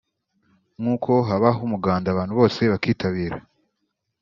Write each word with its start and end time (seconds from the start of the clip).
nk’uko 0.79 1.11
habaho 1.27 1.59
umuganda 1.67 2.07
abantu 2.11 2.33
bose 2.39 2.61
bakitabira 2.71 3.37